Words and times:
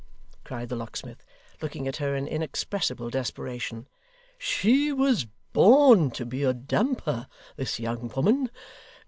cried 0.43 0.67
the 0.67 0.75
locksmith, 0.75 1.23
looking 1.61 1.87
at 1.87 1.97
her 1.97 2.15
in 2.15 2.27
inexpressible 2.27 3.11
desperation. 3.11 3.87
'She 4.39 4.91
was 4.91 5.27
born 5.53 6.09
to 6.09 6.25
be 6.25 6.41
a 6.41 6.53
damper, 6.55 7.27
this 7.55 7.79
young 7.79 8.07
woman! 8.15 8.49